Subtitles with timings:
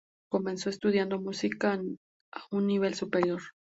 [0.31, 3.39] Comenzó estudiando música a un nivel superior.